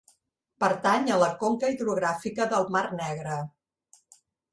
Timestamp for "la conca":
1.23-1.69